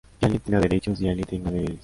[0.19, 1.79] Que alguien tenga derechos y alguien tenga deberes.